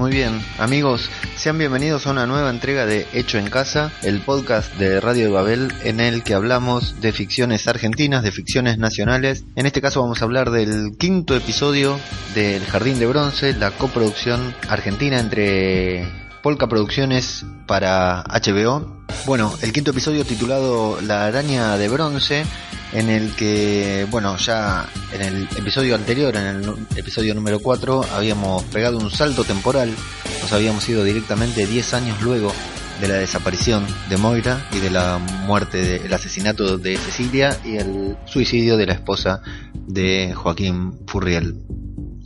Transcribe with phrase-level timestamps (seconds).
[0.00, 4.72] Muy bien, amigos, sean bienvenidos a una nueva entrega de Hecho en Casa, el podcast
[4.76, 9.44] de Radio de Babel en el que hablamos de ficciones argentinas, de ficciones nacionales.
[9.56, 12.00] En este caso vamos a hablar del quinto episodio
[12.34, 16.08] del Jardín de Bronce, la coproducción argentina entre
[16.42, 19.04] Polka Producciones para HBO.
[19.26, 22.46] Bueno, el quinto episodio titulado La araña de bronce
[22.92, 28.64] en el que, bueno, ya en el episodio anterior, en el episodio número 4, habíamos
[28.64, 29.94] pegado un salto temporal,
[30.40, 32.52] nos habíamos ido directamente 10 años luego
[33.00, 38.16] de la desaparición de Moira y de la muerte, del asesinato de Cecilia y el
[38.26, 39.40] suicidio de la esposa
[39.74, 41.56] de Joaquín Furriel.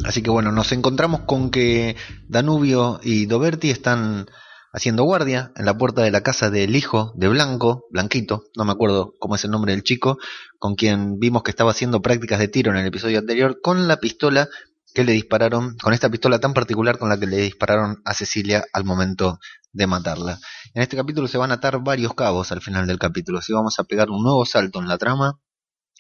[0.05, 1.97] Así que bueno, nos encontramos con que
[2.29, 4.27] Danubio y Doberti están
[4.75, 8.73] haciendo guardia en la puerta de la casa del hijo de Blanco, Blanquito, no me
[8.73, 10.19] acuerdo cómo es el nombre del chico,
[10.59, 13.99] con quien vimos que estaba haciendo prácticas de tiro en el episodio anterior, con la
[13.99, 14.49] pistola
[14.93, 18.65] que le dispararon, con esta pistola tan particular con la que le dispararon a Cecilia
[18.73, 19.39] al momento
[19.73, 20.41] de matarla.
[20.75, 23.79] En este capítulo se van a atar varios cabos al final del capítulo, así vamos
[23.79, 25.39] a pegar un nuevo salto en la trama,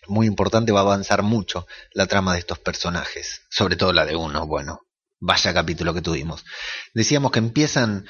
[0.08, 4.16] muy importante, va a avanzar mucho la trama de estos personajes, sobre todo la de
[4.16, 4.80] uno, bueno,
[5.20, 6.44] vaya capítulo que tuvimos.
[6.92, 8.04] Decíamos que empiezan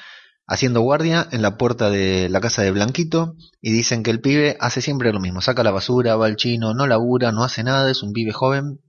[0.47, 4.57] haciendo guardia en la puerta de la casa de Blanquito y dicen que el pibe
[4.59, 7.89] hace siempre lo mismo, saca la basura, va al chino, no labura, no hace nada,
[7.89, 8.79] es un pibe joven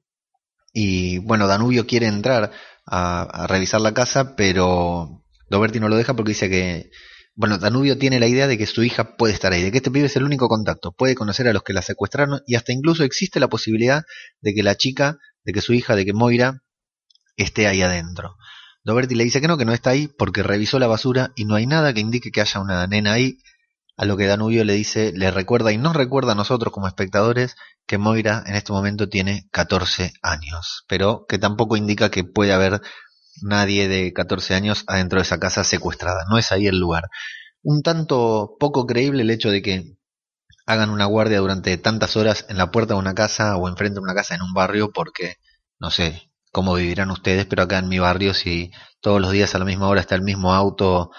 [0.73, 2.53] y bueno, Danubio quiere entrar
[2.87, 6.91] a, revisar la casa, pero Doberti no lo deja porque dice que,
[7.35, 9.91] bueno, Danubio tiene la idea de que su hija puede estar ahí, de que este
[9.91, 13.05] pibe es el único contacto, puede conocer a los que la secuestraron y hasta incluso
[13.05, 14.03] existe la posibilidad
[14.43, 16.63] de que la chica, de que su hija, de que Moira
[17.37, 18.37] esté ahí adentro.
[18.87, 21.57] Doberti le dice que no, que no está ahí porque revisó la basura y no
[21.57, 23.41] hay nada que indique que haya una nena ahí.
[23.97, 27.57] A lo que Danubio le dice, le recuerda y nos recuerda a nosotros como espectadores
[27.85, 32.81] que Moira en este momento tiene 14 años, pero que tampoco indica que puede haber
[33.43, 36.25] nadie de 14 años adentro de esa casa secuestrada.
[36.31, 37.09] No es ahí el lugar.
[37.63, 39.97] Un tanto poco creíble el hecho de que
[40.65, 44.05] hagan una guardia durante tantas horas en la puerta de una casa o enfrente de
[44.05, 45.39] una casa en un barrio porque,
[45.81, 48.71] no sé, cómo vivirán ustedes, pero acá en mi barrio, si
[49.03, 51.11] todos los días a la misma hora está el mismo auto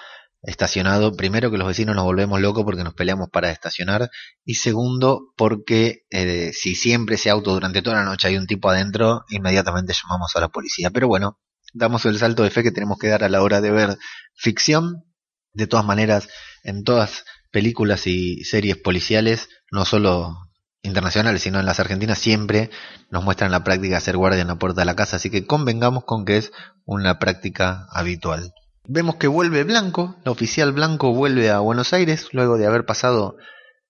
[0.42, 4.10] estacionado, primero que los vecinos nos volvemos locos porque nos peleamos para estacionar
[4.44, 8.68] y segundo porque eh, si siempre ese auto durante toda la noche hay un tipo
[8.68, 10.90] adentro, inmediatamente llamamos a la policía.
[10.90, 11.38] Pero bueno,
[11.72, 13.96] damos el salto de fe que tenemos que dar a la hora de ver
[14.34, 15.04] ficción.
[15.52, 16.28] De todas maneras,
[16.64, 20.47] en todas películas y series policiales, no solo
[20.82, 22.70] internacionales, sino en las argentinas siempre
[23.10, 25.46] nos muestran la práctica de hacer guardia en la puerta de la casa, así que
[25.46, 26.52] convengamos con que es
[26.84, 28.52] una práctica habitual.
[28.84, 33.36] Vemos que vuelve Blanco, la oficial Blanco vuelve a Buenos Aires luego de haber pasado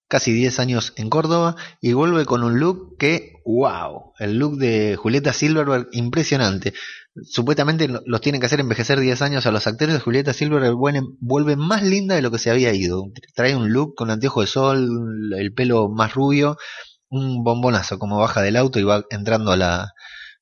[0.08, 4.96] casi 10 años en Córdoba y vuelve con un look que, wow, el look de
[4.96, 6.72] Julieta Silverberg impresionante.
[7.24, 10.76] Supuestamente los tienen que hacer envejecer 10 años a los actores Julieta Silverberg
[11.20, 13.04] vuelve más linda de lo que se había ido.
[13.34, 16.56] Trae un look con anteojo de sol, el pelo más rubio,
[17.08, 19.92] un bombonazo como baja del auto y va entrando a la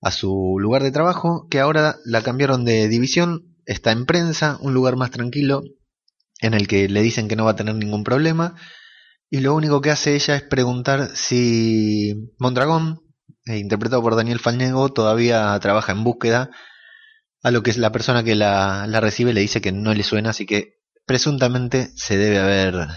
[0.03, 4.75] a su lugar de trabajo, que ahora la cambiaron de división, está en prensa, un
[4.75, 5.63] lugar más tranquilo
[6.41, 8.55] en el que le dicen que no va a tener ningún problema
[9.29, 13.01] y lo único que hace ella es preguntar si Mondragón,
[13.47, 16.51] interpretado por Daniel Falnego, todavía trabaja en búsqueda,
[17.43, 20.31] a lo que la persona que la, la recibe le dice que no le suena,
[20.31, 22.89] así que presuntamente se debe haber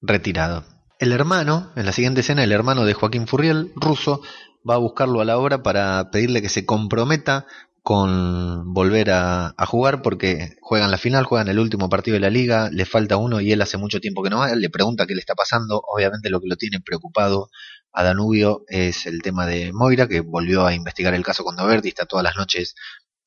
[0.00, 0.64] retirado.
[0.98, 4.22] El hermano, en la siguiente escena, el hermano de Joaquín Furriel, ruso,
[4.68, 7.46] va a buscarlo a la obra para pedirle que se comprometa
[7.84, 12.70] con volver a, jugar porque juegan la final, juegan el último partido de la liga,
[12.72, 15.20] le falta uno y él hace mucho tiempo que no va, le pregunta qué le
[15.20, 17.50] está pasando, obviamente lo que lo tiene preocupado
[17.92, 21.88] a Danubio es el tema de Moira, que volvió a investigar el caso con Doberti,
[21.88, 22.74] está todas las noches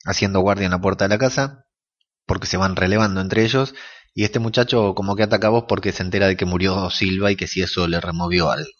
[0.05, 1.67] haciendo guardia en la puerta de la casa,
[2.25, 3.75] porque se van relevando entre ellos,
[4.15, 7.31] y este muchacho como que ataca a vos porque se entera de que murió Silva
[7.31, 8.71] y que si eso le removió algo.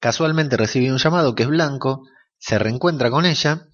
[0.00, 2.08] Casualmente recibe un llamado que es Blanco,
[2.38, 3.68] se reencuentra con ella,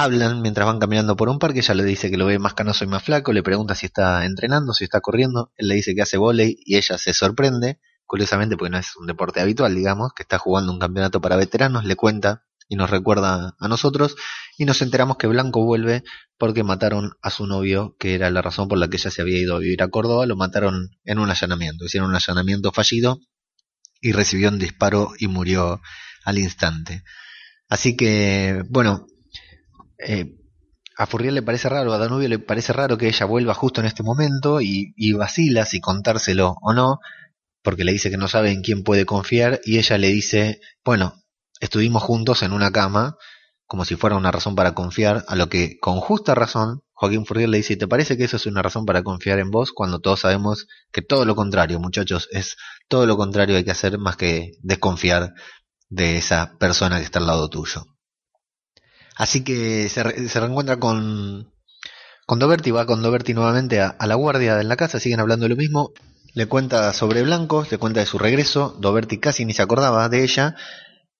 [0.00, 2.84] Hablan mientras van caminando por un parque, ella le dice que lo ve más canoso
[2.84, 6.02] y más flaco, le pregunta si está entrenando, si está corriendo, él le dice que
[6.02, 10.22] hace volei y ella se sorprende, curiosamente porque no es un deporte habitual, digamos, que
[10.22, 14.14] está jugando un campeonato para veteranos, le cuenta y nos recuerda a nosotros
[14.56, 16.04] y nos enteramos que Blanco vuelve
[16.36, 19.40] porque mataron a su novio, que era la razón por la que ella se había
[19.40, 23.18] ido a vivir a Córdoba, lo mataron en un allanamiento, hicieron un allanamiento fallido
[24.00, 25.80] y recibió un disparo y murió
[26.24, 27.02] al instante.
[27.68, 29.08] Así que, bueno,
[29.98, 30.36] eh,
[30.96, 33.86] a Furriel le parece raro, a Danubio le parece raro que ella vuelva justo en
[33.86, 36.98] este momento y, y vacila si contárselo o no,
[37.62, 41.22] porque le dice que no sabe en quién puede confiar y ella le dice, bueno,
[41.60, 43.16] estuvimos juntos en una cama,
[43.66, 47.52] como si fuera una razón para confiar, a lo que con justa razón Joaquín Furriel
[47.52, 50.20] le dice, ¿te parece que eso es una razón para confiar en vos cuando todos
[50.20, 52.56] sabemos que todo lo contrario, muchachos, es
[52.88, 55.32] todo lo contrario hay que hacer más que desconfiar
[55.88, 57.84] de esa persona que está al lado tuyo?
[59.18, 61.52] Así que se, se reencuentra con,
[62.24, 65.48] con Doberti, va con Doberti nuevamente a, la guardia de la casa, siguen hablando de
[65.48, 65.90] lo mismo.
[66.34, 68.76] Le cuenta sobre Blanco, le cuenta de su regreso.
[68.78, 70.54] Doberti casi ni se acordaba de ella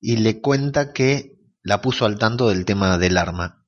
[0.01, 3.67] y le cuenta que la puso al tanto del tema del arma.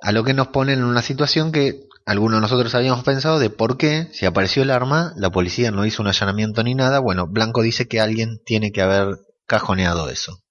[0.00, 3.50] A lo que nos pone en una situación que algunos de nosotros habíamos pensado de
[3.50, 7.00] por qué, si apareció el arma, la policía no hizo un allanamiento ni nada.
[7.00, 10.44] Bueno, Blanco dice que alguien tiene que haber cajoneado eso.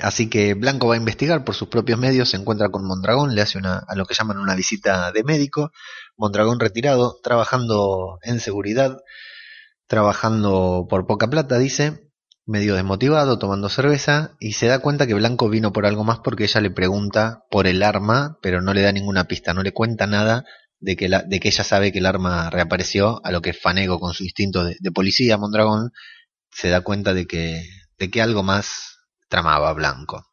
[0.00, 3.42] Así que Blanco va a investigar por sus propios medios, se encuentra con Mondragón, le
[3.42, 5.70] hace una, a lo que llaman una visita de médico.
[6.16, 8.98] Mondragón retirado, trabajando en seguridad,
[9.86, 12.10] trabajando por poca plata, dice,
[12.46, 16.44] medio desmotivado, tomando cerveza, y se da cuenta que Blanco vino por algo más porque
[16.44, 20.06] ella le pregunta por el arma, pero no le da ninguna pista, no le cuenta
[20.06, 20.44] nada
[20.80, 24.00] de que, la, de que ella sabe que el arma reapareció, a lo que Fanego
[24.00, 25.92] con su instinto de, de policía, Mondragón,
[26.50, 27.62] se da cuenta de que,
[27.98, 28.91] de que algo más
[29.32, 30.26] tramaba Blanco.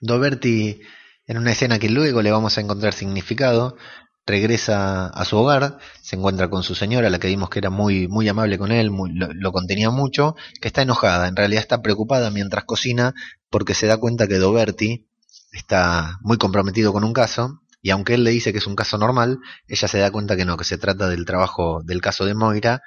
[0.00, 0.80] Doberti,
[1.26, 3.76] en una escena que luego le vamos a encontrar significado,
[4.24, 8.06] regresa a su hogar, se encuentra con su señora, la que vimos que era muy,
[8.06, 12.30] muy amable con él, lo, lo, contenía mucho, que está enojada, en realidad está preocupada
[12.30, 13.14] mientras cocina
[13.50, 15.08] porque se da cuenta que Doberti
[15.50, 18.96] está muy comprometido con un caso y aunque él le dice que es un caso
[18.96, 22.34] normal, ella se da cuenta que no, que se trata del trabajo del caso de
[22.34, 22.80] Moira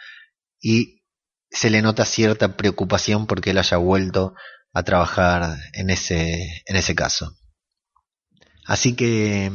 [0.61, 1.01] y
[1.49, 4.35] se le nota cierta preocupación porque él haya vuelto
[4.73, 7.35] a trabajar en ese, en ese caso.
[8.65, 9.51] Así que,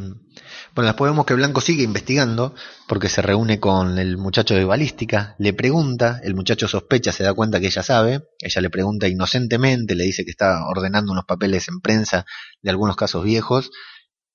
[0.75, 2.55] bueno, después vemos que Blanco sigue investigando
[2.89, 7.33] porque se reúne con el muchacho de balística, le pregunta, el muchacho sospecha, se da
[7.33, 11.69] cuenta que ella sabe, ella le pregunta inocentemente, le dice que está ordenando unos papeles
[11.69, 12.27] en prensa
[12.63, 13.71] de algunos casos viejos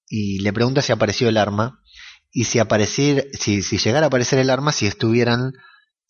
[0.07, 1.79] y le pregunta si apareció el arma
[2.31, 5.51] y si aparecer, si, si llegara a aparecer el arma, si estuvieran,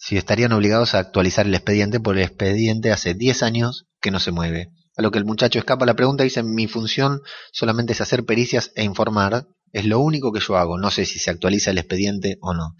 [0.01, 4.19] si estarían obligados a actualizar el expediente, porque el expediente hace 10 años que no
[4.19, 4.71] se mueve.
[4.97, 7.21] A lo que el muchacho escapa la pregunta y dice, mi función
[7.53, 11.19] solamente es hacer pericias e informar, es lo único que yo hago, no sé si
[11.19, 12.75] se actualiza el expediente o no.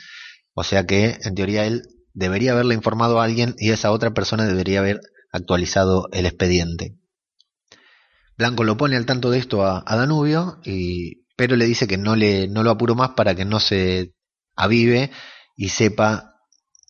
[0.56, 1.83] O sea que, en teoría, él
[2.13, 5.00] debería haberle informado a alguien y esa otra persona debería haber
[5.31, 6.97] actualizado el expediente.
[8.35, 12.00] Blanco lo pone al tanto de esto a, a Danubio, y, pero le dice que
[12.00, 14.15] no, le, no lo apuro más para que no se
[14.56, 15.12] avive
[15.56, 16.31] y sepa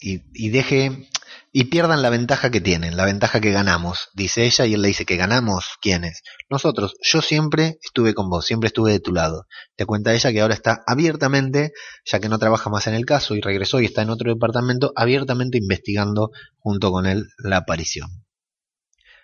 [0.02, 1.08] y, y deje
[1.54, 4.88] y pierdan la ventaja que tienen, la ventaja que ganamos, dice ella, y él le
[4.88, 6.24] dice que ganamos, ¿quiénes?
[6.50, 9.48] Nosotros, yo siempre estuve con vos, siempre estuve de tu lado.
[9.76, 11.74] Te cuenta ella que ahora está abiertamente,
[12.06, 14.94] ya que no trabaja más en el caso y regresó y está en otro departamento,
[14.96, 18.10] abiertamente investigando junto con él la aparición.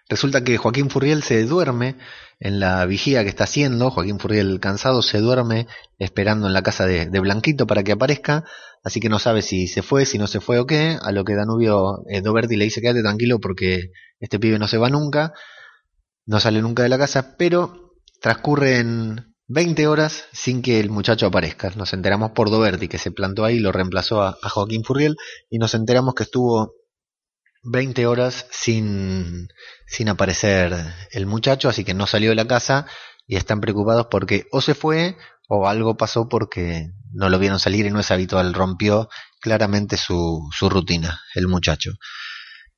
[0.09, 1.97] Resulta que Joaquín Furriel se duerme
[2.39, 6.85] en la vigía que está haciendo, Joaquín Furriel cansado se duerme esperando en la casa
[6.85, 8.45] de, Blanquito para que aparezca,
[8.83, 11.25] así que no sabe si se fue, si no se fue o qué, a lo
[11.25, 15.33] que Danubio eh, Doberti le dice quédate tranquilo porque este pibe no se va nunca,
[16.25, 21.71] no sale nunca de la casa, pero transcurren 20 horas sin que el muchacho aparezca.
[21.75, 25.15] Nos enteramos por Doberti que se plantó ahí lo reemplazó a Joaquín Furriel
[25.49, 26.73] y nos enteramos que estuvo
[27.67, 29.49] 20 horas sin,
[29.85, 30.73] sin aparecer
[31.11, 32.87] el muchacho, así que no salió de la casa
[33.27, 35.17] y están preocupados porque o se fue
[35.49, 39.09] o algo pasó porque no lo vieron salir y no es habitual, rompió
[39.39, 41.91] claramente su, su rutina el muchacho.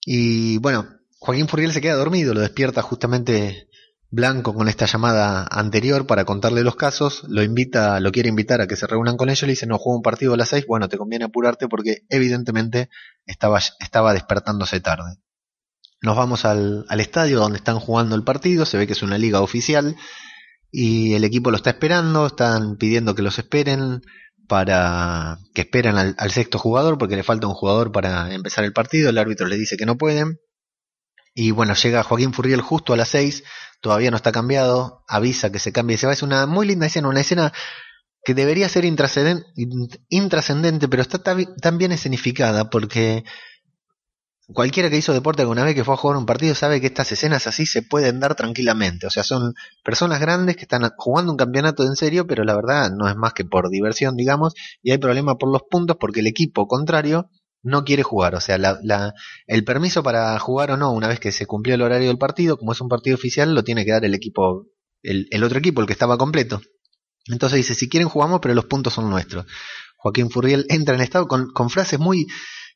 [0.02, 0.88] Y bueno,
[1.20, 3.70] Joaquín Furriel se queda dormido, lo despierta justamente
[4.12, 8.66] Blanco con esta llamada anterior para contarle los casos, lo invita, lo quiere invitar a
[8.66, 10.90] que se reúnan con ellos, le dice, no, juego un partido a las seis, bueno,
[10.90, 12.90] te conviene apurarte porque evidentemente
[13.28, 15.18] estaba, estaba despertándose tarde.
[16.02, 19.20] Nos vamos al, al estadio donde están jugando el partido, se ve que es una
[19.20, 19.96] liga oficial
[20.72, 24.02] y el equipo lo está esperando, están pidiendo que los esperen
[24.48, 28.74] para que esperen al, al sexto jugador porque le falta un jugador para empezar el
[28.74, 30.40] partido, el árbitro le dice que no pueden
[31.40, 33.46] Y bueno, llega Joaquín Furriel justo a las 6,
[33.80, 36.12] todavía no está cambiado, avisa que se cambie y se va.
[36.12, 37.54] Es una muy linda escena, una escena
[38.26, 43.24] que debería ser intrascendente, pero está tan bien escenificada porque
[44.54, 47.10] cualquiera que hizo deporte alguna vez que fue a jugar un partido sabe que estas
[47.14, 49.08] escenas así se pueden dar tranquilamente.
[49.08, 52.92] O sea, son personas grandes que están jugando un campeonato en serio, pero la verdad
[52.92, 56.28] no es más que por diversión, digamos, y hay problema por los puntos porque el
[56.28, 57.30] equipo contrario
[57.62, 58.36] no quiere jugar.
[58.36, 59.14] O sea, la,
[59.48, 62.58] el permiso para jugar o no, una vez que se cumplió el horario del partido,
[62.58, 64.68] como es un partido oficial, lo tiene que dar el equipo,
[65.04, 66.62] el, el otro equipo, el que estaba completo.
[67.28, 69.46] Entonces dice, si quieren jugamos, pero los puntos son nuestros.
[69.98, 72.28] Joaquín Furriel entra en estado con, con frases muy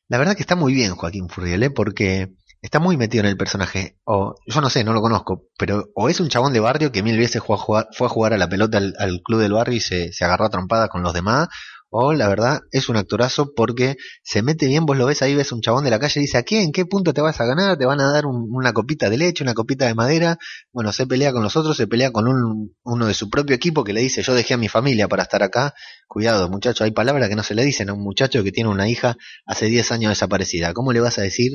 [0.08, 1.70] la verdad que está muy bien Joaquín Furriel, ¿eh?
[1.70, 3.98] porque está muy metido en el personaje.
[4.04, 7.02] O yo no sé, no lo conozco, pero o es un chabón de barrio que
[7.02, 10.24] mil veces fue a jugar, a, la pelota al, club del barrio y se, se
[10.24, 11.48] agarró a trompadas con los demás,
[11.96, 15.52] o la verdad es un actorazo porque se mete bien, vos lo ves ahí, ves
[15.52, 16.60] un chabón de la calle y dice, ¿a qué?
[16.60, 17.78] ¿En qué punto te vas a ganar?
[17.78, 20.36] ¿Te van a dar una copita de leche, una copita de madera?
[20.72, 23.84] Bueno, se pelea con los otros, se pelea con un, uno de su propio equipo
[23.84, 25.72] que le dice, yo dejé a mi familia para estar acá.
[26.08, 28.88] Cuidado, muchacho, hay palabras que no se le dicen a un muchacho que tiene una
[28.88, 30.72] hija hace 10 años desaparecida.
[30.72, 31.52] ¿Cómo le vas a decir,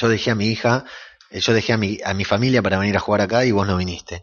[0.00, 0.84] yo dejé a mi hija,
[1.32, 3.66] eh, yo dejé a mi, a mi familia para venir a jugar acá y vos
[3.66, 4.22] no viniste?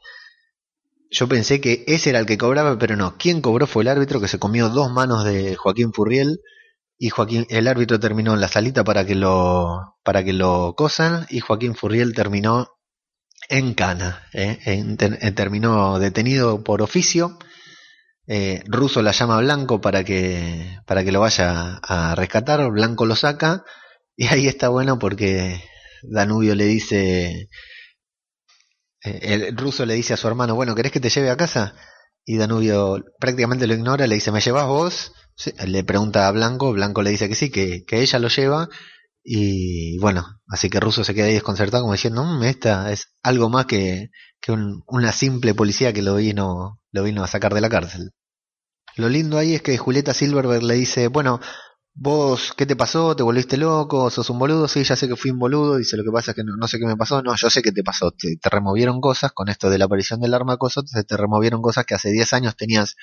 [1.12, 3.18] Yo pensé que ese era el que cobraba, pero no.
[3.18, 6.40] Quien cobró fue el árbitro que se comió dos manos de Joaquín Furriel
[6.98, 11.26] y Joaquín, el árbitro terminó en la salita para que lo, para que lo cosan
[11.30, 12.70] y Joaquín Furriel terminó
[13.50, 14.60] en cana, ¿eh?
[14.66, 17.38] Eh, terminó detenido por oficio.
[18.28, 22.70] Eh, Russo la llama Blanco para que, para que lo vaya a rescatar.
[22.72, 23.64] Blanco lo saca
[24.16, 25.62] y ahí está bueno porque
[26.04, 27.50] Danubio le dice,
[29.06, 31.76] el ruso le dice a su hermano, bueno, ¿querés que te lleve a casa?
[32.26, 35.14] Y Danubio prácticamente lo ignora, le dice, ¿me llevas vos?
[35.66, 38.70] le pregunta a Blanco, Blanco le dice que sí, que, que ella lo lleva.
[39.24, 43.50] Y bueno, así que Ruso se queda ahí desconcertado como diciendo, mmm, esta es algo
[43.50, 47.70] más que, que una simple policía que lo vino, lo vino a sacar de la
[47.70, 48.12] cárcel.
[48.96, 51.42] Lo lindo ahí es que Julieta Silverberg le dice, bueno,
[51.96, 53.16] vos, ¿qué te pasó?
[53.16, 54.10] ¿Te volviste loco?
[54.10, 54.68] ¿Sos un boludo?
[54.68, 55.78] Sí, ya sé que fui un boludo.
[55.78, 57.22] Dice, lo que pasa es que no, sé qué me pasó.
[57.24, 58.12] No, yo sé qué te pasó.
[58.12, 61.96] Te, removieron cosas con esto de la aparición del arma cosa, te removieron cosas que
[61.96, 62.96] hace 10 años tenías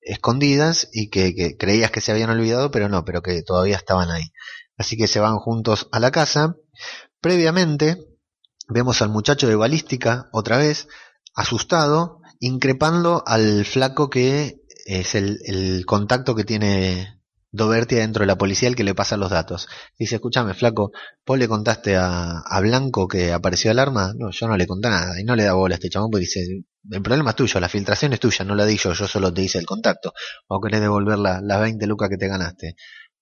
[0.00, 4.32] escondidas y que, creías que se habían olvidado, pero no, pero que todavía estaban ahí.
[4.76, 6.56] Así que se van juntos a la casa.
[7.20, 7.98] Previamente,
[8.68, 10.88] vemos al muchacho de balística otra vez,
[11.34, 17.21] asustado, increpando al flaco que es el, el contacto que tiene
[17.52, 19.68] Doberti dentro de la policía el que le pasa los datos.
[19.98, 20.90] Dice, escúchame, flaco,
[21.26, 24.14] vos le contaste a, a, Blanco que apareció el arma.
[24.16, 25.20] No, yo no le conté nada.
[25.20, 27.68] Y no le da bola a este chabón porque dice, el problema es tuyo, la
[27.68, 30.14] filtración es tuya, no la di yo, yo solo te hice el contacto.
[30.48, 32.76] O querés devolver las la 20 lucas que te ganaste.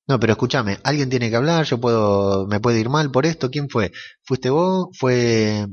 [0.07, 3.51] No, pero escúchame, alguien tiene que hablar, yo puedo, me puede ir mal por esto,
[3.51, 3.93] ¿quién fue?
[4.23, 4.89] ¿Fuiste vos?
[4.99, 5.67] ¿Fue,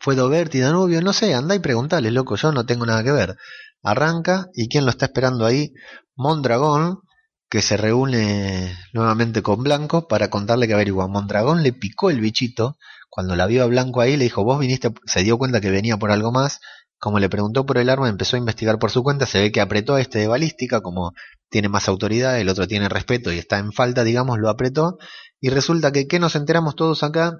[0.00, 1.02] fue Doberti, Danubio?
[1.02, 3.36] No sé, andá y preguntale, loco, yo no tengo nada que ver.
[3.82, 5.74] Arranca, ¿y quién lo está esperando ahí?
[6.16, 7.00] Mondragón,
[7.48, 11.08] que se reúne nuevamente con Blanco para contarle que averigua.
[11.08, 12.76] Mondragón le picó el bichito,
[13.08, 15.96] cuando la vio a Blanco ahí le dijo, vos viniste, se dio cuenta que venía
[15.96, 16.60] por algo más,
[16.98, 19.60] como le preguntó por el arma, empezó a investigar por su cuenta, se ve que
[19.60, 21.12] apretó a este de balística, como
[21.48, 24.98] tiene más autoridad, el otro tiene respeto y está en falta, digamos, lo apretó,
[25.40, 27.36] y resulta que, ¿qué nos enteramos todos acá?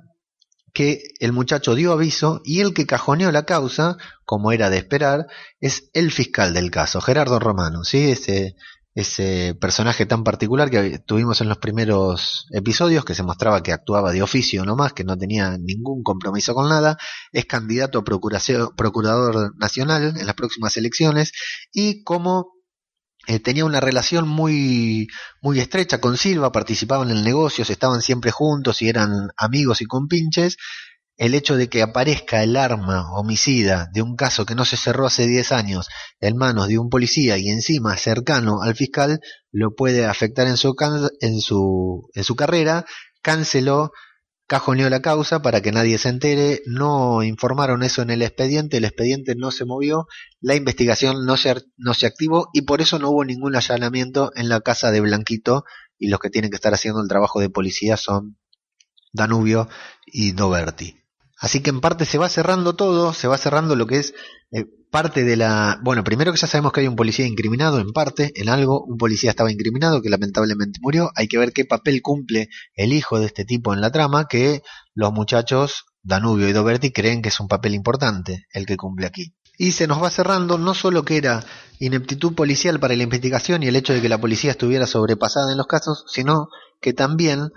[0.75, 5.27] que el muchacho dio aviso y el que cajoneó la causa, como era de esperar,
[5.61, 8.11] es el fiscal del caso, Gerardo Romano, ¿sí?
[8.11, 8.55] ese
[8.99, 14.11] ese personaje tan particular que tuvimos en los primeros episodios, que se mostraba que actuaba
[14.11, 16.99] de oficio nomás, que no tenía ningún compromiso con nada,
[17.31, 21.31] es candidato a procurador nacional en las próximas elecciones
[21.73, 22.55] y como
[23.29, 25.07] eh, tenía una relación muy,
[25.43, 30.57] muy estrecha con Silva, participaban en negocios, estaban siempre juntos y eran amigos y compinches,
[31.19, 35.07] el hecho de que aparezca el arma homicida de un caso que no se cerró
[35.07, 35.89] hace 10 años
[36.21, 39.21] en manos de un policía y encima cercano al fiscal
[39.51, 40.77] lo puede afectar en su,
[41.21, 42.85] en su, en su carrera,
[43.21, 43.91] canceló,
[44.47, 48.85] cajoneó la causa para que nadie se entere, no informaron eso en el expediente, el
[48.85, 50.07] expediente no se movió,
[50.41, 54.49] la investigación no se, no se activó y por eso no hubo ningún allanamiento en
[54.49, 55.65] la casa de Blanquito
[55.99, 58.39] y los que tienen que estar haciendo el trabajo de policía son
[59.13, 59.69] Danubio
[60.07, 61.08] y Doberti.
[61.41, 64.15] Así que en parte se va cerrando todo, se va cerrando lo que es
[64.51, 65.79] eh, parte de la...
[65.83, 68.97] Bueno, primero que ya sabemos que hay un policía incriminado en parte, en algo, un
[68.97, 73.27] policía estaba incriminado que lamentablemente murió, hay que ver qué papel cumple el hijo de
[73.27, 74.63] este tipo en la trama, que
[74.95, 79.35] los muchachos Danubio y Doberti creen que es un papel importante el que cumple aquí.
[79.59, 81.45] Y se nos va cerrando no solo que era
[81.79, 85.59] ineptitud policial para la investigación y el hecho de que la policía estuviera sobrepasada en
[85.59, 86.49] los casos, sino
[86.81, 87.51] que también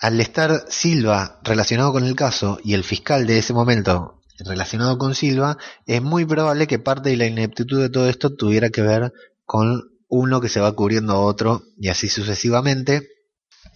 [0.00, 5.14] al estar Silva relacionado con el caso y el fiscal de ese momento relacionado con
[5.14, 9.12] Silva, es muy probable que parte de la ineptitud de todo esto tuviera que ver
[9.44, 13.08] con uno que se va cubriendo a otro y así sucesivamente.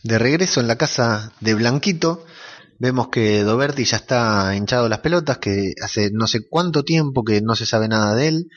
[0.05, 2.25] De regreso en la casa de Blanquito,
[2.79, 7.41] vemos que Doberti ya está hinchado las pelotas, que hace no sé cuánto tiempo que
[7.41, 8.49] no se sabe nada de él.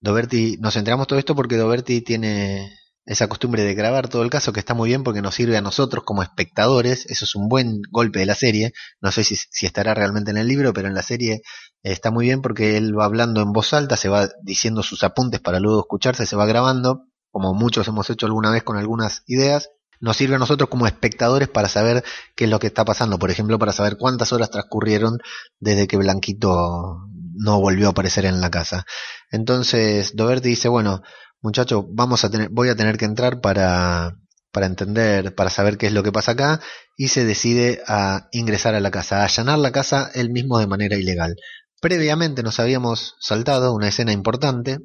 [0.00, 2.72] Doberti, nos enteramos todo esto porque Doberti tiene
[3.08, 5.62] esa costumbre de grabar todo el caso, que está muy bien porque nos sirve a
[5.62, 9.94] nosotros como espectadores, eso es un buen golpe de la serie, no sé si, estará
[9.94, 11.40] realmente en el libro, pero en la serie
[11.82, 15.40] está muy bien porque él va hablando en voz alta, se va diciendo sus apuntes
[15.40, 19.70] para luego escucharse, se va grabando, como muchos hemos hecho alguna vez con algunas ideas,
[20.00, 22.04] nos sirve a nosotros como espectadores para saber
[22.36, 25.16] qué es lo que está pasando, por ejemplo, para saber cuántas horas transcurrieron
[25.60, 28.84] desde que Blanquito no volvió a aparecer en la casa.
[29.30, 31.00] Entonces, Doberti dice, bueno,
[31.40, 34.16] muchacho, vamos a tener, voy a tener que entrar para,
[34.52, 36.60] para entender, para saber qué es lo que pasa acá,
[36.96, 40.66] y se decide a ingresar a la casa, a allanar la casa él mismo de
[40.66, 41.36] manera ilegal.
[41.80, 44.78] Previamente nos habíamos saltado una escena importante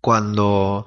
[0.00, 0.86] cuando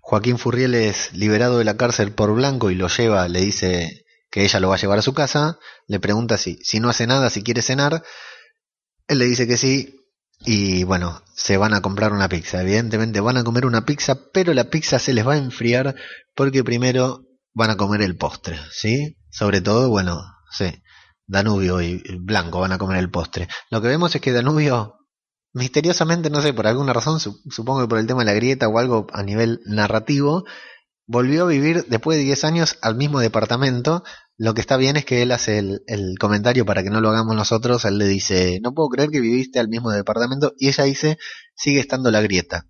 [0.00, 4.44] Joaquín Furriel es liberado de la cárcel por Blanco y lo lleva, le dice que
[4.44, 5.58] ella lo va a llevar a su casa,
[5.88, 8.04] le pregunta si, si no hace nada, si quiere cenar,
[9.08, 9.99] él le dice que sí,
[10.40, 12.62] y bueno, se van a comprar una pizza.
[12.62, 15.94] Evidentemente van a comer una pizza, pero la pizza se les va a enfriar
[16.34, 19.18] porque primero van a comer el postre, ¿sí?
[19.30, 20.82] Sobre todo, bueno, sí,
[21.26, 23.48] Danubio y Blanco van a comer el postre.
[23.70, 24.96] Lo que vemos es que Danubio,
[25.52, 28.78] misteriosamente, no sé, por alguna razón, supongo que por el tema de la grieta o
[28.78, 30.44] algo a nivel narrativo,
[31.06, 34.04] volvió a vivir después de 10 años al mismo departamento
[34.40, 37.36] lo que está bien es que él hace el, comentario para que no lo hagamos
[37.36, 37.84] nosotros.
[37.84, 40.54] Él le dice, no puedo creer que viviste al mismo departamento.
[40.56, 41.18] Y ella dice,
[41.54, 42.66] sigue estando la grieta.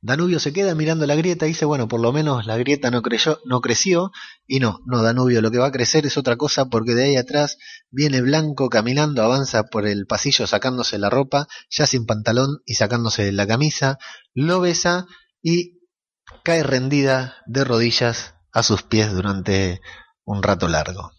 [0.00, 3.02] Danubio se queda mirando la grieta y dice, bueno, por lo menos la grieta no,
[3.02, 4.12] creyó, no creció.
[4.46, 7.16] Y no, no, Danubio, lo que va a crecer es otra cosa porque de ahí
[7.16, 7.58] atrás
[7.90, 13.32] viene Blanco caminando, avanza por el pasillo sacándose la ropa, ya sin pantalón y sacándose
[13.32, 13.98] la camisa,
[14.34, 15.08] lo besa
[15.42, 15.80] y
[16.44, 19.80] cae rendida de rodillas a sus pies durante
[20.24, 21.12] un rato largo.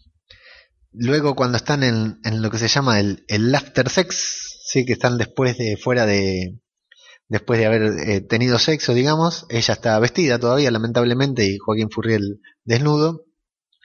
[0.92, 4.94] Luego cuando están en, en lo que se llama el, el after sex, sí, que
[4.94, 6.58] están después de fuera de
[7.28, 12.40] después de haber eh, tenido sexo, digamos, ella está vestida todavía lamentablemente y Joaquín Furriel
[12.64, 13.24] desnudo.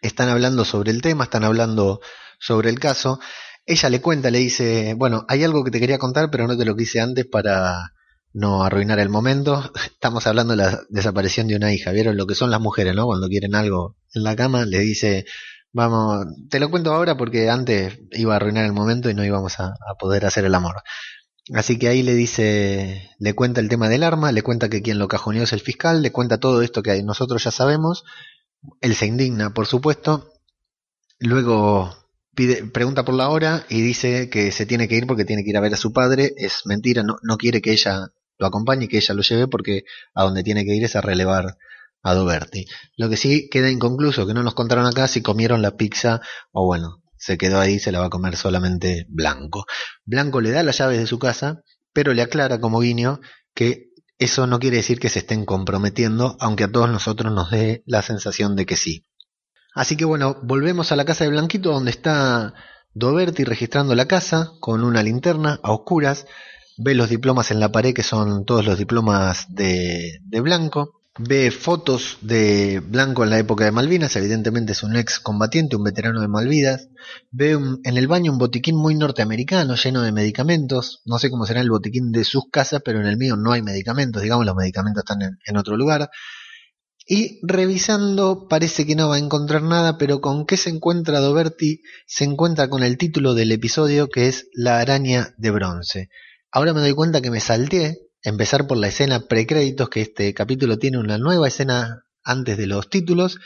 [0.02, 2.00] Están hablando sobre el tema, están hablando
[2.40, 3.20] sobre el caso.
[3.66, 6.66] Ella le cuenta, le dice, bueno, hay algo que te quería contar, pero no te
[6.66, 7.94] lo quise antes para
[8.34, 9.72] no arruinar el momento.
[9.94, 11.92] Estamos hablando de la desaparición de una hija.
[11.92, 13.06] ¿Vieron lo que son las mujeres, no?
[13.06, 15.26] Cuando quieren algo en la cama, le dice,
[15.74, 19.60] vamos, te lo cuento ahora porque antes iba a arruinar el momento y no íbamos
[19.60, 20.84] a, poder hacer el amor.
[21.54, 25.00] Así que ahí le dice, le cuenta el tema del arma, le cuenta que quien
[25.00, 28.04] lo cajoneó es el fiscal, le cuenta todo esto que nosotros ya sabemos.
[28.80, 30.32] Él se indigna, por supuesto.
[31.20, 31.96] Luego
[32.36, 35.50] pide, pregunta por la hora y dice que se tiene que ir porque tiene que
[35.50, 36.34] ir a ver a su padre.
[36.38, 39.84] Es mentira, no, no quiere que ella lo acompañe y que ella lo lleve porque
[40.14, 41.58] a donde tiene que ir es a relevar
[42.04, 42.66] a Doberti.
[42.98, 46.66] Lo que sí queda inconcluso, que no nos contaron acá si comieron la pizza o
[46.66, 49.66] bueno, se quedó ahí, se la va a comer solamente Blanco.
[50.06, 51.62] Blanco le da las llaves de su casa,
[51.94, 53.20] pero le aclara como guiño
[53.54, 57.84] que eso no quiere decir que se estén comprometiendo, aunque a todos nosotros nos dé
[57.86, 59.06] la sensación de que sí.
[59.76, 62.56] Así que bueno, volvemos a la casa de Blanquito donde está
[62.94, 66.26] Doberti registrando la casa con una linterna a oscuras
[66.84, 71.52] ve los diplomas en la pared que son todos los diplomas de, de Blanco, ve
[71.52, 76.22] fotos de Blanco en la época de Malvinas, evidentemente es un ex combatiente, un veterano
[76.22, 76.90] de Malvinas,
[77.32, 81.62] ve en el baño un botiquín muy norteamericano lleno de medicamentos, no sé cómo será
[81.62, 85.04] el botiquín de sus casas, pero en el mío no hay medicamentos, digamos, los medicamentos
[85.04, 86.10] están en, en otro lugar.
[87.06, 91.82] Y revisando parece que no va a encontrar nada, pero con qué se encuentra Doberti,
[92.06, 96.10] se encuentra con el título del episodio que es La araña de bronce.
[96.52, 100.78] Ahora me doy cuenta que me salté, empezar por la escena precréditos, que este capítulo
[100.78, 103.40] tiene una nueva escena antes de los títulos,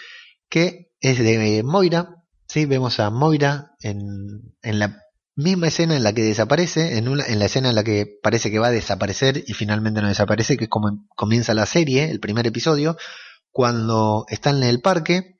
[0.50, 2.24] que es de Moira.
[2.48, 2.66] ¿sí?
[2.66, 5.04] Vemos a Moira en, la
[5.36, 8.68] misma escena en la que desaparece, en la escena en la que parece que va
[8.68, 12.98] a desaparecer y finalmente no desaparece, que es como comienza la serie, el primer episodio,
[13.52, 15.40] cuando están en el parque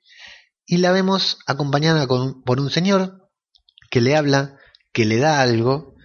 [0.64, 3.28] y la vemos acompañada con, por un señor
[3.90, 4.56] que le habla,
[4.92, 5.95] que le da algo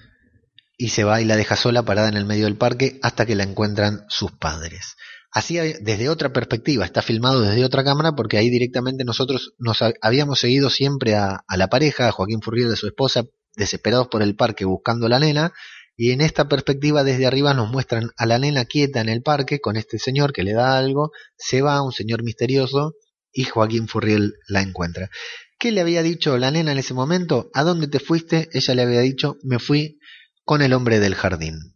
[0.81, 3.35] y se va y la deja sola parada en el medio del parque hasta que
[3.35, 4.95] la encuentran sus padres.
[5.31, 10.39] Así desde otra perspectiva, está filmado desde otra cámara porque ahí directamente nosotros nos habíamos
[10.39, 14.65] seguido siempre a, la pareja, a Joaquín Furrier de su esposa, desesperados por el parque
[14.65, 15.53] buscando a la nena,
[15.95, 19.59] y en esta perspectiva desde arriba nos muestran a la nena quieta en el parque
[19.59, 22.95] con este señor que le da algo, se va, un señor misterioso,
[23.31, 25.11] y Joaquín Furriel la encuentra.
[25.59, 27.51] ¿Qué le había dicho la nena en ese momento?
[27.53, 28.49] ¿A dónde te fuiste?
[28.51, 29.99] Ella le había dicho, me fui
[30.43, 31.75] con el hombre del jardín.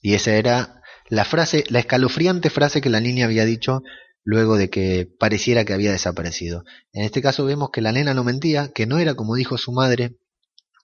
[0.00, 3.82] Y esa era la frase, la escalofriante frase que la niña había dicho
[4.22, 6.64] luego de que pareciera que había desaparecido.
[6.92, 9.72] En este caso vemos que la nena no mentía, que no era como dijo su
[9.72, 10.16] madre,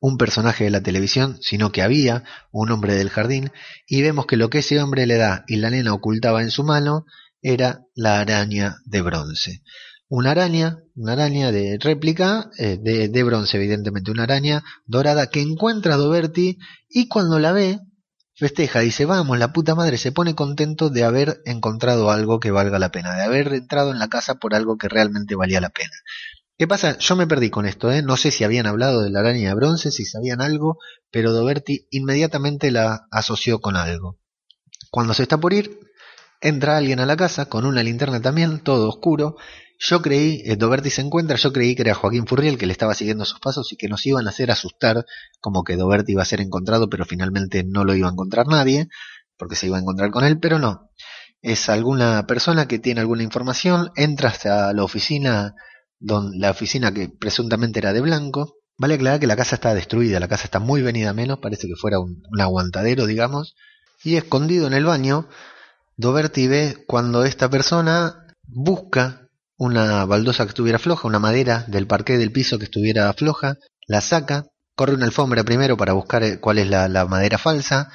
[0.00, 3.50] un personaje de la televisión, sino que había un hombre del jardín,
[3.86, 6.64] y vemos que lo que ese hombre le da y la nena ocultaba en su
[6.64, 7.06] mano
[7.40, 9.62] era la araña de bronce.
[10.08, 15.94] Una araña, una araña de réplica, eh, de, bronce evidentemente, una araña dorada que encuentra
[15.94, 17.80] a Doberti y cuando la ve,
[18.34, 22.78] festeja, dice, vamos, la puta madre se pone contento de haber encontrado algo que valga
[22.78, 25.96] la pena, de haber entrado en la casa por algo que realmente valía la pena.
[26.56, 26.96] ¿Qué pasa?
[26.98, 28.00] Yo me perdí con esto, ¿eh?
[28.00, 30.78] No sé si habían hablado de la araña de bronce, si sabían algo,
[31.10, 34.18] pero Doberti inmediatamente la asoció con algo.
[34.90, 35.80] Cuando se está por ir,
[36.40, 39.36] entra alguien a la casa con una linterna también, todo oscuro.
[39.78, 42.94] Yo creí, eh, Doberti se encuentra, yo creí que era Joaquín Furriel que le estaba
[42.94, 45.04] siguiendo sus pasos y que nos iban a hacer asustar,
[45.40, 48.88] como que Doberti iba a ser encontrado, pero finalmente no lo iba a encontrar nadie,
[49.36, 50.90] porque se iba a encontrar con él, pero no.
[51.42, 55.54] Es alguna persona que tiene alguna información, entra hasta la oficina
[55.98, 58.56] donde la oficina que presuntamente era de blanco.
[58.78, 61.76] Vale aclarar que la casa está destruida, la casa está muy venida menos, parece que
[61.76, 63.54] fuera un, aguantadero, digamos.
[64.04, 65.28] Y escondido en el baño,
[65.96, 69.25] Doberti ve cuando esta persona busca
[69.56, 74.00] una baldosa que estuviera floja, una madera del parqué del piso que estuviera floja, la
[74.00, 77.90] saca, corre una alfombra primero para buscar eh, cuál es la madera falsa,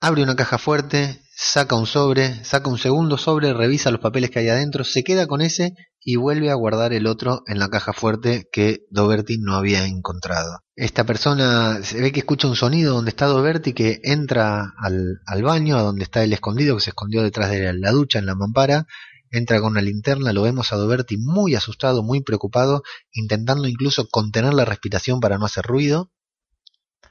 [0.00, 4.38] abre una caja fuerte, saca un sobre, saca un segundo sobre, revisa los papeles que
[4.38, 7.92] hay adentro, se queda con ese y vuelve a guardar el otro en la caja
[7.92, 10.60] fuerte que Doberti no había encontrado.
[10.76, 15.42] Esta persona se ve que escucha un sonido donde está Doberti que entra al, al
[15.42, 18.34] baño, a donde está el escondido, que se escondió detrás de la ducha en la
[18.34, 18.86] mampara,
[19.30, 24.54] entra con una linterna, lo vemos a Doberti muy asustado, muy preocupado, intentando incluso contener
[24.54, 26.10] la respiración para no hacer ruido,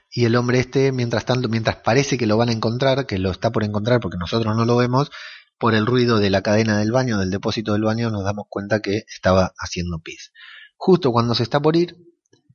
[0.10, 3.32] y el hombre este, mientras tanto, mientras parece que lo van a encontrar, que lo
[3.32, 5.12] está por encontrar porque nosotros no lo vemos,
[5.58, 8.82] por el ruido de la cadena del baño, del depósito del baño, nos damos cuenta
[8.82, 10.32] que estaba haciendo pis.
[10.78, 11.98] Justo cuando se está por ir,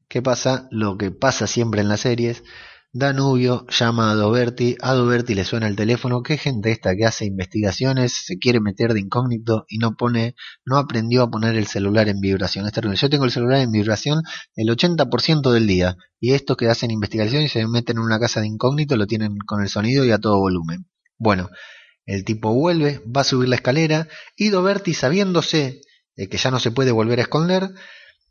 [0.08, 0.68] ¿qué pasa?
[0.70, 2.44] Lo que pasa siempre en las series,
[2.92, 7.24] Danubio llama a Doberti, a Doberti le suena el teléfono, qué gente esta que hace
[7.24, 12.08] investigaciones, se quiere meter de incógnito y no pone, no aprendió a poner el celular
[12.08, 12.68] en vibración.
[12.96, 14.22] Yo tengo el celular en vibración
[14.56, 18.40] el 80% del día y estos que hacen investigación y se meten en una casa
[18.40, 20.86] de incógnito lo tienen con el sonido y a todo volumen.
[21.16, 21.48] Bueno,
[22.06, 25.80] el tipo vuelve, va a subir la escalera y Doberti sabiéndose
[26.16, 27.70] que ya no se puede volver a esconder,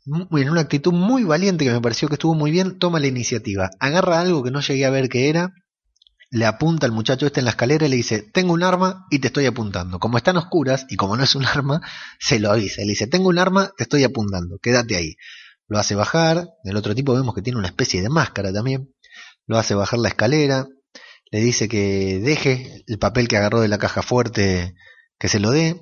[0.06, 3.70] en una actitud muy valiente que me pareció que estuvo muy bien, toma la iniciativa,
[3.78, 5.52] agarra algo que no llegué a ver que era,
[6.30, 9.18] le apunta al muchacho este en la escalera y le dice, tengo un arma y
[9.18, 9.98] te estoy apuntando.
[9.98, 11.80] Como están oscuras y como no es un arma,
[12.20, 12.82] se lo avisa.
[12.82, 15.16] Le dice, tengo un arma, te estoy apuntando, quédate ahí.
[15.66, 18.92] Lo hace bajar, el otro tipo vemos que tiene una especie de máscara también,
[19.46, 20.66] lo hace bajar la escalera,
[21.30, 24.74] le dice que deje el papel que agarró de la caja fuerte,
[25.18, 25.80] que se lo dé,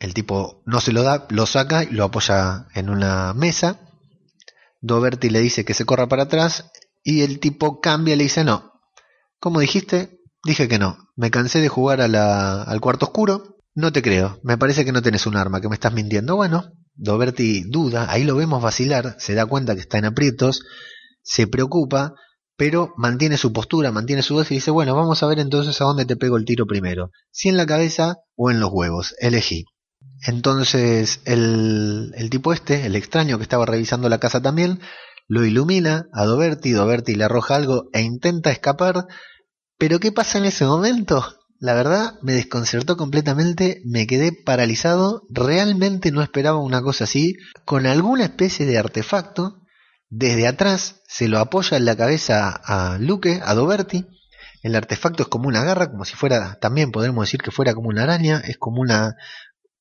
[0.00, 3.80] el tipo no se lo da, lo saca y lo apoya en una mesa.
[4.80, 6.72] Doberti le dice que se corra para atrás
[7.04, 8.72] y el tipo cambia y le dice no.
[9.38, 10.20] ¿Cómo dijiste?
[10.44, 10.96] Dije que no.
[11.16, 13.58] Me cansé de jugar al cuarto oscuro.
[13.74, 14.40] No te creo.
[14.42, 16.34] Me parece que no tenés un arma, que me estás mintiendo.
[16.34, 20.62] Bueno, Doberti duda, ahí lo vemos vacilar, se da cuenta que está en aprietos,
[21.22, 22.14] se preocupa,
[22.56, 25.84] pero mantiene su postura, mantiene su voz y dice, bueno, vamos a ver entonces a
[25.84, 29.64] dónde te pego el tiro primero, si en la cabeza o en los huevos, elegí.
[30.26, 34.80] Entonces el, tipo este, el extraño que estaba revisando la casa también,
[35.28, 39.06] lo ilumina a Doberti, Doberti le arroja algo e intenta escapar,
[39.78, 41.24] pero ¿qué pasa en ese momento?
[41.58, 47.86] La verdad me desconcertó completamente, me quedé paralizado, realmente no esperaba una cosa así, con
[47.86, 49.60] alguna especie de artefacto,
[50.08, 54.06] desde atrás se lo apoya en la cabeza a Luque, a Doberti,
[54.62, 57.88] el artefacto es como una garra, como si fuera, también podemos decir que fuera como
[57.88, 59.16] una araña, es como una,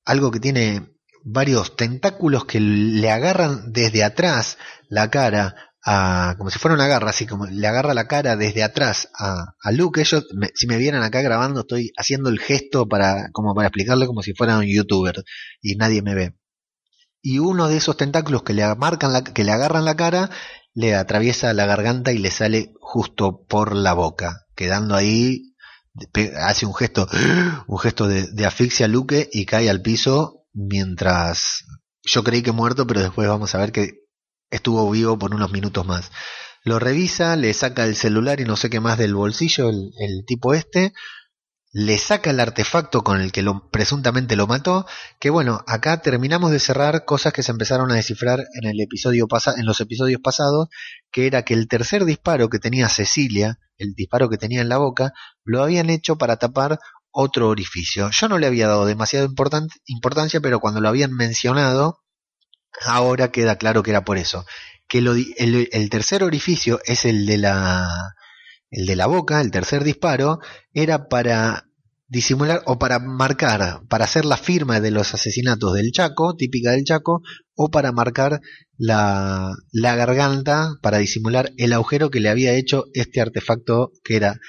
[0.05, 0.89] algo que tiene
[1.23, 4.57] varios tentáculos que le agarran desde atrás
[4.89, 8.63] la cara a, como si fuera una garra, así como le agarra la cara desde
[8.63, 10.01] atrás a, Luke.
[10.01, 14.21] Ellos, si me vieran acá grabando, estoy haciendo el gesto para, como para explicarle como
[14.21, 15.23] si fuera un youtuber
[15.61, 16.35] y nadie me ve.
[17.21, 20.29] Y uno de esos tentáculos que le marcan que le agarran la cara,
[20.73, 25.48] le atraviesa la garganta y le sale justo por la boca, quedando ahí
[26.37, 27.07] hace un gesto,
[27.67, 31.65] un gesto de, asfixia a Luke y cae al piso mientras
[32.03, 34.05] yo creí que muerto, pero después vamos a ver que
[34.49, 36.11] estuvo vivo por unos minutos más.
[36.63, 40.53] Lo revisa, le saca el celular y no sé qué más del bolsillo el, tipo
[40.53, 40.93] este
[41.71, 44.87] le saca el artefacto con el que lo, presuntamente lo mató,
[45.19, 49.27] que bueno, acá terminamos de cerrar cosas que se empezaron a descifrar en el episodio
[49.55, 50.69] en los episodios pasados,
[51.11, 54.77] que era que el tercer disparo que tenía Cecilia, el disparo que tenía en la
[54.77, 56.79] boca, lo habían hecho para tapar
[57.11, 58.09] otro orificio.
[58.11, 59.27] Yo no le había dado demasiada
[59.85, 61.99] importancia, pero cuando lo habían mencionado,
[62.85, 64.45] ahora queda claro que era por eso.
[64.87, 68.15] Que el, el tercer orificio es el de la
[68.71, 70.39] el de la boca, el tercer disparo,
[70.73, 71.68] era para
[72.09, 76.83] disimular o para marcar, para hacer la firma de los asesinatos del Chaco, típica del
[76.83, 77.21] Chaco,
[77.55, 78.41] o para marcar
[78.77, 84.39] la, la garganta, para disimular el agujero que le había hecho este artefacto que era,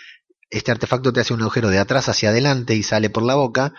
[0.49, 3.75] este artefacto te hace un agujero de atrás hacia adelante y sale por la boca,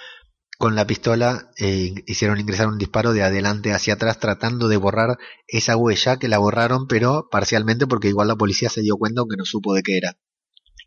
[0.59, 5.17] con la pistola eh, hicieron ingresar un disparo de adelante hacia atrás tratando de borrar
[5.47, 9.37] esa huella que la borraron pero parcialmente porque igual la policía se dio cuenta que
[9.37, 10.17] no supo de qué era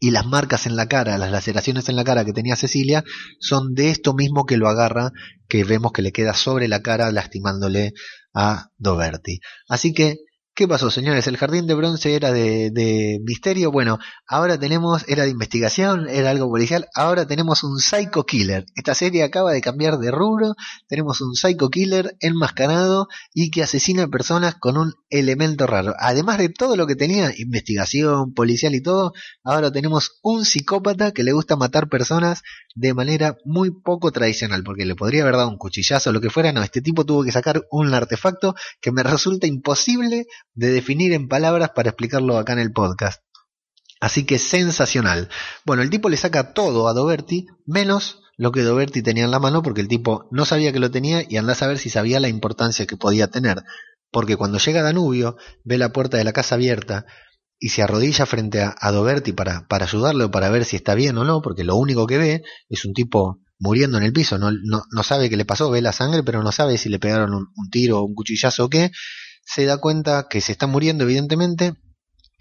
[0.05, 3.05] y las marcas en la cara, las laceraciones en la cara que tenía Cecilia,
[3.41, 5.13] son de esto mismo que lo agarra,
[5.49, 7.95] que vemos que le queda sobre la cara lastimándole
[8.35, 9.41] a Doberti.
[9.67, 10.17] Así que
[10.57, 11.27] ¿Qué pasó, señores?
[11.27, 13.73] El jardín de bronce era de, misterio.
[13.73, 16.87] Bueno, ahora tenemos, era de investigación, era algo policial.
[16.95, 18.65] Ahora tenemos un psycho killer.
[18.77, 20.55] Esta serie acaba de cambiar de rubro.
[20.87, 25.95] Tenemos un psycho killer enmascarado y que asesina personas con un elemento raro.
[25.99, 29.13] Además de todo lo que tenía, investigación, policial y todo,
[29.43, 32.43] ahora tenemos un psicópata que le gusta matar personas
[32.77, 34.63] de manera muy poco tradicional.
[34.63, 36.53] Porque le podría haber dado un cuchillazo o lo que fuera.
[36.53, 41.29] No, este tipo tuvo que sacar un artefacto que me resulta imposible de definir en
[41.29, 43.23] palabras para explicarlo acá en el podcast.
[44.01, 45.29] Así que sensacional.
[45.65, 49.39] Bueno, el tipo le saca todo a Doberti, menos lo que Doberti tenía en la
[49.39, 52.21] mano, porque el tipo no sabía que lo tenía y anda a saber si sabía
[52.21, 53.63] la importancia que podía tener.
[54.11, 57.07] Porque cuando llega Danubio, ve la puerta de la casa abierta
[57.59, 61.25] y se arrodilla frente a, Doberti para, para ayudarlo, para ver si está bien o
[61.25, 65.03] no, porque lo único que ve es un tipo muriendo en el piso, no, no,
[65.03, 67.71] sabe qué le pasó, ve la sangre, pero no sabe si le pegaron un, un
[67.71, 68.91] tiro, un cuchillazo o qué,
[69.45, 71.75] se da cuenta que se está muriendo evidentemente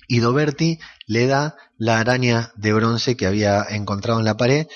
[0.07, 4.67] y Doberti le da la araña de bronce que había encontrado en la pared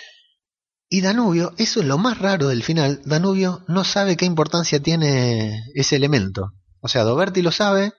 [0.90, 5.64] y Danubio, eso es lo más raro del final, Danubio no sabe qué importancia tiene
[5.76, 6.54] ese elemento.
[6.80, 7.92] O sea, Doberti lo sabe,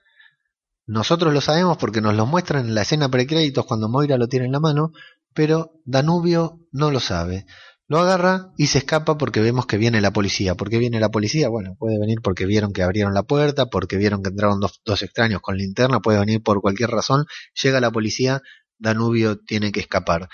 [0.87, 4.47] nosotros lo sabemos porque nos lo muestran en la escena precréditos cuando Moira lo tiene
[4.47, 4.91] en la mano,
[5.35, 7.45] pero Danubio no lo sabe.
[7.89, 10.53] Lo agarra y se escapa porque vemos que viene la policía.
[10.53, 11.49] ¿Por qué viene la policía?
[11.49, 15.01] Bueno, puede venir porque vieron que abrieron la puerta, porque vieron que entraron dos, dos
[15.01, 17.25] extraños con linterna, puede venir por cualquier razón.
[17.63, 18.43] Llega la policía,
[18.77, 20.29] Danubio tiene que escapar.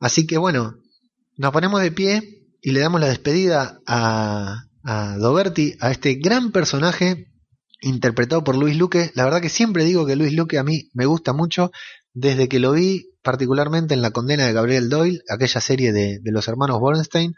[0.00, 0.76] Así que bueno,
[1.36, 6.52] nos ponemos de pie y le damos la despedida a, a Doberti, a este gran
[6.52, 7.26] personaje
[7.82, 9.10] interpretado por Luis Luque.
[9.14, 11.70] La verdad que siempre digo que Luis Luque a mí me gusta mucho.
[12.14, 16.46] Desde que lo vi particularmente en La condena de Gabriel Doyle, aquella serie de, los
[16.46, 17.34] hermanos Bornstein,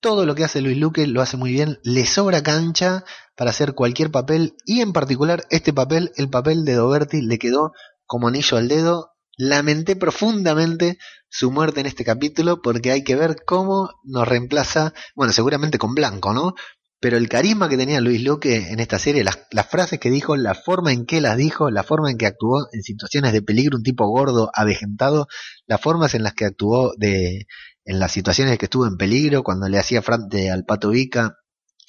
[0.00, 3.04] todo lo que hace Luis Luque lo hace muy bien, le sobra cancha
[3.36, 7.72] para hacer cualquier papel y en particular este papel, el papel de Doberti, le quedó
[8.06, 9.10] como anillo al dedo.
[9.38, 10.96] Lamenté profundamente
[11.28, 15.94] su muerte en este capítulo porque hay que ver cómo nos reemplaza, bueno, seguramente con
[15.94, 16.54] Blanco, ¿no?
[17.00, 20.54] Pero el carisma que tenía Luis Luque en esta serie, las, frases que dijo, la
[20.54, 23.82] forma en que las dijo, la forma en que actuó en situaciones de peligro, un
[23.82, 25.28] tipo gordo, avejentado,
[25.66, 27.46] las formas en las que actuó de,
[27.84, 31.36] en las situaciones que estuvo en peligro, cuando le hacía frente al Pato Vica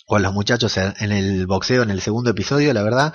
[0.07, 3.13] o a los muchachos en el boxeo en el segundo episodio, la verdad,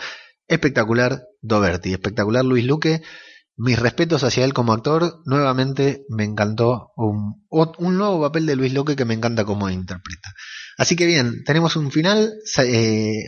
[0.48, 3.02] espectacular Doberti, espectacular Luis Luque.
[3.56, 8.72] Mis respetos hacia él como actor, nuevamente me encantó un, un nuevo papel de Luis
[8.72, 10.30] Luque que me encanta como interpreta.
[10.78, 12.34] Así que bien, tenemos un final.
[12.64, 13.24] Eh,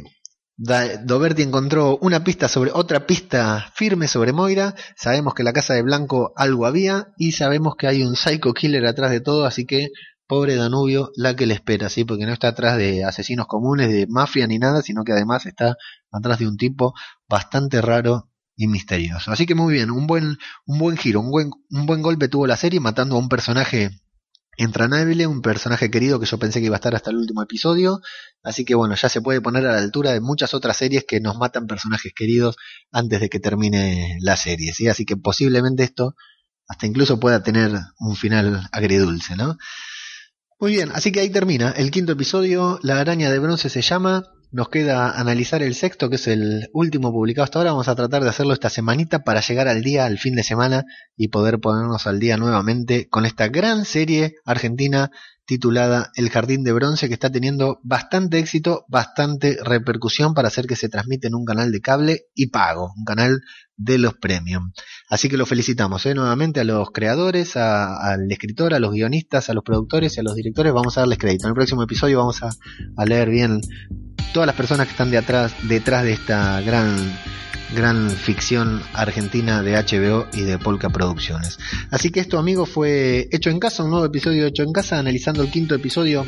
[0.57, 4.75] Doberti encontró una pista sobre otra pista firme sobre Moira.
[4.97, 8.87] Sabemos que la casa de Blanco algo había y sabemos que hay un psycho killer
[8.87, 9.89] atrás de todo, así que
[10.27, 12.05] pobre Danubio, la que le espera, ¿sí?
[12.05, 15.77] Porque no está atrás de asesinos comunes, de mafia ni nada, sino que además está
[16.11, 16.95] atrás de un tipo
[17.29, 19.33] bastante raro y misterioso.
[19.33, 22.47] Así que muy bien, un buen, un buen giro, un buen, un buen golpe tuvo
[22.47, 23.91] la serie matando a un personaje
[24.57, 28.01] entranable, un personaje querido que yo pensé que iba a estar hasta el último episodio,
[28.43, 31.21] así que bueno, ya se puede poner a la altura de muchas otras series que
[31.21, 32.57] nos matan personajes queridos
[32.93, 34.88] antes de que termine la serie, ¿sí?
[34.88, 36.14] Así que posiblemente esto
[36.67, 39.57] hasta incluso pueda tener un final agridulce, ¿no?
[40.59, 44.25] Muy bien, así que ahí termina el quinto episodio, La araña de bronce se llama,
[44.55, 47.73] nos queda analizar el sexto, que es el último publicado hasta ahora.
[47.73, 50.85] Vamos a tratar de hacerlo esta semanita para llegar al día, al fin de semana,
[51.17, 55.11] y poder ponernos al día nuevamente con esta gran serie argentina
[55.47, 60.77] titulada El Jardín de Bronce, que está teniendo bastante éxito, bastante repercusión para hacer que
[60.77, 63.41] se transmite en un canal de cable y pago, un canal
[63.77, 64.73] de los premium.
[65.09, 66.15] Así que lo felicitamos ¿eh?
[66.15, 70.35] nuevamente a los creadores, al escritor, a los guionistas, a los productores y a los
[70.35, 70.73] directores.
[70.73, 71.47] Vamos a darles crédito.
[71.47, 72.51] En el próximo episodio vamos a,
[72.97, 73.61] a leer bien
[74.33, 76.97] todas las personas que están de atrás, detrás de esta gran
[77.72, 81.59] gran ficción argentina de HBO y de Polka Producciones.
[81.90, 85.42] Así que esto, amigos, fue Hecho en Casa, un nuevo episodio Hecho en Casa, analizando
[85.42, 86.27] el quinto episodio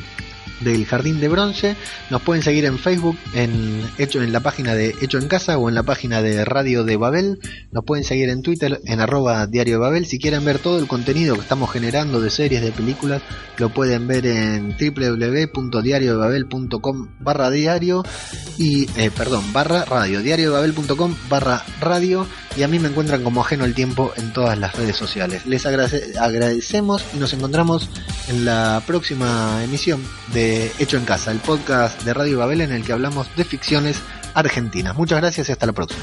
[0.60, 1.76] del Jardín de Bronce.
[2.10, 5.68] Nos pueden seguir en Facebook, en, hecho, en la página de Hecho en Casa o
[5.68, 7.38] en la página de Radio de Babel.
[7.72, 10.06] Nos pueden seguir en Twitter, en arroba Diario de Babel.
[10.06, 13.22] Si quieren ver todo el contenido que estamos generando de series, de películas,
[13.58, 18.04] lo pueden ver en www.diariodebabel.com barra diario
[18.58, 23.64] y, eh, perdón, barra radio, diariodebabel.com barra radio y a mí me encuentran como ajeno
[23.64, 25.44] el tiempo en todas las redes sociales.
[25.46, 27.90] Les agradecemos y nos encontramos
[28.28, 32.84] en la próxima emisión de Hecho en Casa, el podcast de Radio Babel en el
[32.84, 34.00] que hablamos de ficciones
[34.34, 34.96] argentinas.
[34.96, 36.02] Muchas gracias y hasta la próxima.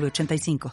[0.09, 0.69] 906985.